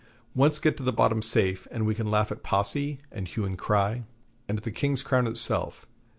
Once 0.33 0.57
get 0.57 0.75
to 0.77 0.81
the 0.81 0.91
bottom 0.91 1.21
safe, 1.21 1.67
and 1.69 1.85
we 1.85 1.93
can 1.93 2.09
laugh 2.09 2.31
at 2.31 2.41
Posse, 2.41 2.97
and 3.11 3.27
hue 3.27 3.45
and 3.45 3.55
cry, 3.55 4.03
and 4.49 4.57
at 4.57 4.63
the 4.63 4.71
King's 4.71 5.03
Crown 5.03 5.27
itself. 5.27 5.85